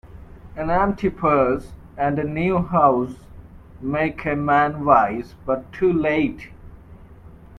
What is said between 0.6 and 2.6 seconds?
empty purse, and a new